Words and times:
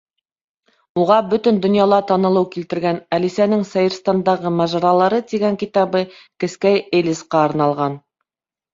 Уға 1.01 1.17
бөтөн 1.33 1.59
донъяла 1.65 1.99
танылыу 2.13 2.47
килтергән 2.57 3.01
«Әлисәнең 3.19 3.63
Сәйер- 3.75 3.99
стандағы 3.99 4.55
мажаралары» 4.57 5.23
тигән 5.35 5.63
китабы 5.67 6.05
кескәй 6.17 6.85
Элисҡа 7.03 7.49
арналған. 7.49 8.05